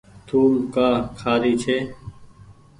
[0.27, 0.87] ٿوم ڪآ
[1.19, 1.77] کآري ڇي۔